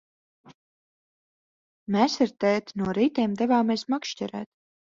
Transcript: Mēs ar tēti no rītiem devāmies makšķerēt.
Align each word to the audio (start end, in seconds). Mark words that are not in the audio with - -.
Mēs 1.97 2.17
ar 2.25 2.35
tēti 2.45 2.81
no 2.83 2.97
rītiem 3.01 3.39
devāmies 3.43 3.89
makšķerēt. 3.97 4.53